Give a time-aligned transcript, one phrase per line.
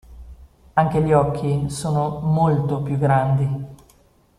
[0.73, 3.65] Anche gli occhi sono molto più grandi.